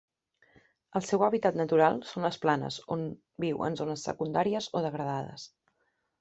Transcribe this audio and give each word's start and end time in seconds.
El 0.99 1.03
seu 1.09 1.25
hàbitat 1.27 1.59
natural 1.61 1.99
són 2.13 2.25
les 2.29 2.39
planes, 2.47 2.79
on 2.97 3.05
viu 3.45 3.63
en 3.69 3.79
zones 3.83 4.09
secundàries 4.09 4.73
o 4.81 4.85
degradades. 4.89 5.47